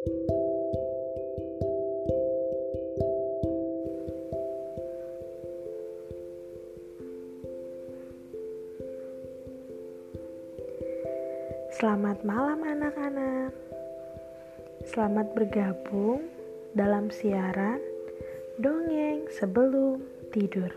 [0.00, 0.16] Selamat
[12.24, 13.52] malam anak-anak.
[14.88, 16.24] Selamat bergabung
[16.72, 17.84] dalam siaran
[18.56, 20.00] dongeng sebelum
[20.32, 20.72] tidur.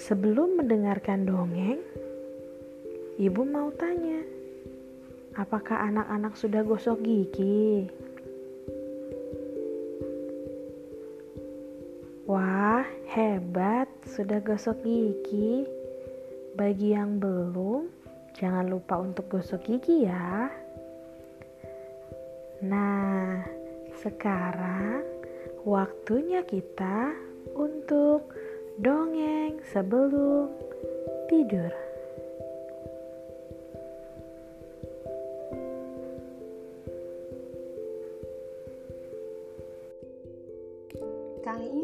[0.00, 1.84] Sebelum mendengarkan dongeng,
[3.20, 4.24] Ibu mau tanya,
[5.38, 7.90] apakah anak-anak sudah gosok gigi?
[12.24, 15.68] Wah, hebat, sudah gosok gigi.
[16.54, 17.90] Bagi yang belum,
[18.34, 20.50] Jangan lupa untuk gosok gigi ya.
[22.66, 23.46] Nah,
[24.02, 25.06] sekarang
[25.62, 27.14] waktunya kita
[27.54, 28.34] untuk
[28.82, 30.50] dongeng sebelum
[31.30, 31.83] tidur.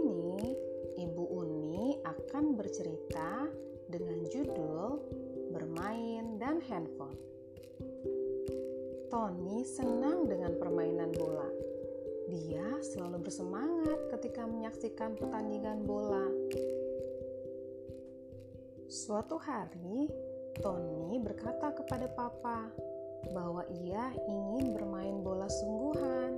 [0.00, 0.56] Ini
[0.96, 3.44] Ibu Uni akan bercerita
[3.92, 4.96] dengan judul
[5.50, 7.18] bermain, dan handphone.
[9.10, 11.50] Tony senang dengan permainan bola.
[12.30, 16.22] Dia selalu bersemangat ketika menyaksikan pertandingan bola.
[18.86, 20.06] Suatu hari,
[20.62, 22.70] Tony berkata kepada papa
[23.34, 26.29] bahwa ia ingin bermain bola sungguhan.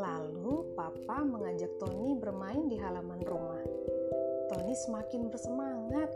[0.00, 3.60] Lalu, papa mengajak Tony bermain di halaman rumah.
[4.48, 6.08] Tony semakin bersemangat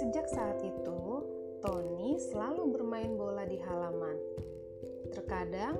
[0.00, 1.00] Sejak saat itu,
[1.64, 4.16] Tony selalu bermain bola di halaman.
[5.12, 5.76] Terkadang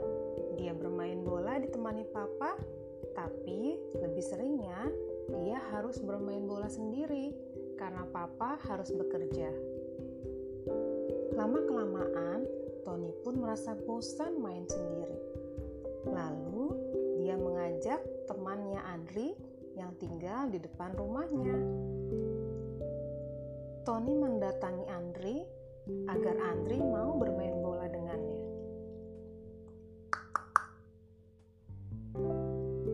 [0.57, 2.57] dia bermain bola ditemani papa,
[3.13, 4.89] tapi lebih seringnya
[5.37, 7.35] dia harus bermain bola sendiri
[7.77, 9.53] karena papa harus bekerja.
[11.37, 12.49] Lama-kelamaan,
[12.89, 15.36] Tony pun merasa bosan main sendiri.
[16.07, 16.67] Lalu,
[17.19, 17.99] dia mengajak
[18.31, 19.35] temannya Andri
[19.75, 21.59] yang tinggal di depan rumahnya.
[23.83, 25.37] Tony mendatangi Andri
[26.11, 28.41] agar Andri mau bermain bola dengannya.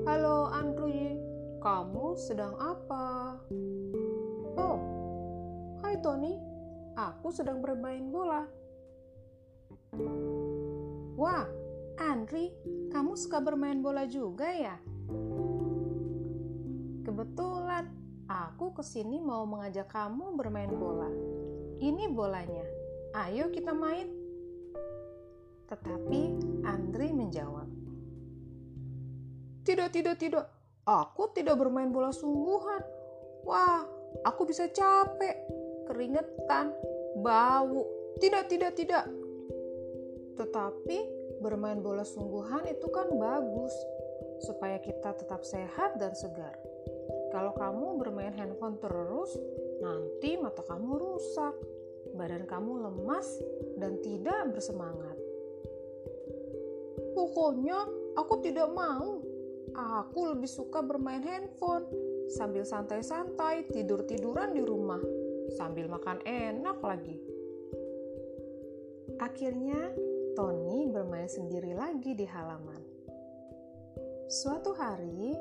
[0.04, 1.16] Halo Andri,
[1.62, 3.38] kamu sedang apa?
[4.58, 4.78] Oh,
[5.80, 6.36] hai Tony,
[6.98, 8.44] aku sedang bermain bola.
[11.16, 11.46] Wah,
[12.22, 12.54] Andri,
[12.94, 14.78] kamu suka bermain bola juga ya?
[17.02, 17.90] Kebetulan
[18.32, 21.10] Aku ke sini mau mengajak kamu bermain bola.
[21.82, 22.64] Ini bolanya.
[23.26, 24.08] Ayo kita main.
[25.68, 26.20] Tetapi
[26.64, 27.68] Andri menjawab.
[29.68, 30.46] Tidak, tidak, tidak.
[30.88, 32.80] Aku tidak bermain bola sungguhan.
[33.44, 33.84] Wah,
[34.24, 35.36] aku bisa capek,
[35.90, 36.72] keringetan,
[37.20, 37.84] bau.
[38.16, 39.04] Tidak, tidak, tidak.
[40.40, 43.74] Tetapi bermain bola sungguhan itu kan bagus
[44.42, 46.54] supaya kita tetap sehat dan segar.
[47.34, 49.34] Kalau kamu bermain handphone terus,
[49.80, 51.54] nanti mata kamu rusak,
[52.14, 53.26] badan kamu lemas,
[53.80, 55.16] dan tidak bersemangat.
[57.16, 57.88] Pokoknya,
[58.18, 59.24] aku tidak mau.
[59.72, 61.88] Aku lebih suka bermain handphone
[62.28, 65.00] sambil santai-santai tidur-tiduran di rumah,
[65.56, 67.16] sambil makan enak lagi.
[69.16, 69.96] Akhirnya,
[70.32, 72.80] Tony bermain sendiri lagi di halaman.
[74.32, 75.36] Suatu hari,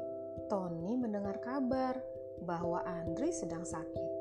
[0.51, 1.95] Tony mendengar kabar
[2.43, 4.11] bahwa Andri sedang sakit.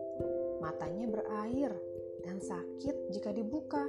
[0.63, 1.75] Matanya berair
[2.23, 3.83] dan sakit jika dibuka.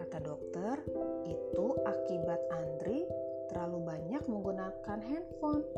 [0.00, 0.80] Kata dokter,
[1.28, 3.04] itu akibat Andri
[3.52, 5.68] terlalu banyak menggunakan handphone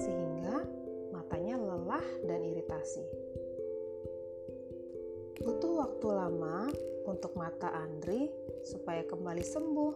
[0.00, 0.64] sehingga
[1.12, 3.25] matanya lelah dan iritasi.
[5.40, 6.70] Butuh waktu lama
[7.04, 8.28] untuk mata Andri
[8.64, 9.94] supaya kembali sembuh.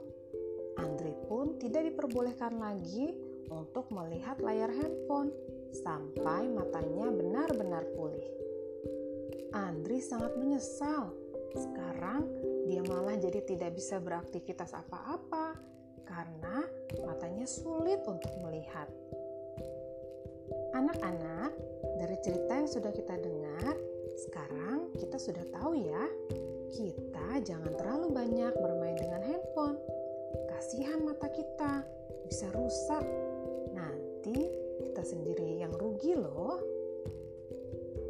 [0.80, 3.12] Andri pun tidak diperbolehkan lagi
[3.50, 5.32] untuk melihat layar handphone
[5.74, 8.26] sampai matanya benar-benar pulih.
[9.54, 11.10] Andri sangat menyesal.
[11.56, 12.24] Sekarang
[12.70, 15.58] dia malah jadi tidak bisa beraktivitas apa-apa
[16.06, 16.62] karena
[17.02, 18.86] matanya sulit untuk melihat.
[20.70, 21.50] Anak-anak,
[21.98, 23.74] dari cerita yang sudah kita dengar,
[24.20, 26.04] sekarang kita sudah tahu ya,
[26.76, 29.80] kita jangan terlalu banyak bermain dengan handphone.
[30.52, 31.80] Kasihan mata kita,
[32.28, 33.00] bisa rusak
[33.72, 34.52] nanti
[34.84, 36.60] kita sendiri yang rugi loh.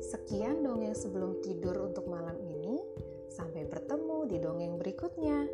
[0.03, 2.83] Sekian dongeng sebelum tidur untuk malam ini.
[3.31, 5.47] Sampai bertemu di dongeng berikutnya.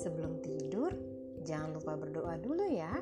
[0.00, 0.96] Sebelum tidur,
[1.44, 2.96] jangan lupa berdoa dulu ya.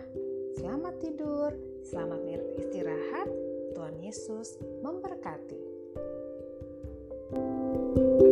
[0.59, 1.55] Selamat tidur,
[1.87, 2.21] selamat
[2.59, 3.31] istirahat.
[3.79, 5.68] Tuhan Yesus memberkati.
[7.99, 8.28] thank you